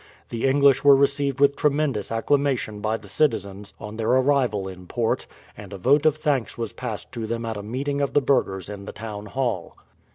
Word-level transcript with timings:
The 0.29 0.47
English 0.47 0.83
were 0.83 0.95
received 0.95 1.39
with 1.39 1.55
tremendous 1.55 2.11
acclamation 2.11 2.79
by 2.79 2.97
the 2.97 3.07
citizens 3.07 3.75
on 3.79 3.97
their 3.97 4.09
arrival 4.09 4.67
in 4.67 4.87
port, 4.87 5.27
and 5.55 5.71
a 5.71 5.77
vote 5.77 6.07
of 6.07 6.17
thanks 6.17 6.57
was 6.57 6.73
passed 6.73 7.11
to 7.11 7.27
them 7.27 7.45
at 7.45 7.55
a 7.55 7.61
meeting 7.61 8.01
of 8.01 8.13
the 8.13 8.19
burghers 8.21 8.67
in 8.67 8.85
the 8.85 8.93
town 8.93 9.27
hall. 9.27 9.77